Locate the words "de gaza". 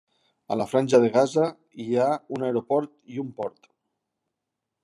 1.03-1.43